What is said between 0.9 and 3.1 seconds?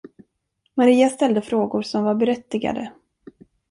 ställde frågor som var berättigade.